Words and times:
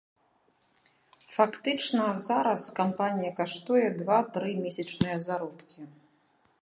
Фактычна, 1.35 2.05
зараз 2.27 2.61
кампанія 2.79 3.31
каштуе 3.43 3.85
два-тры 4.01 4.51
месячныя 4.65 5.17
заробкі. 5.27 5.79